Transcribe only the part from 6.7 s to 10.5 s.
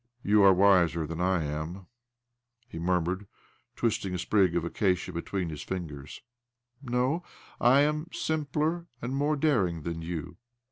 No, I am simpler and more daring than you.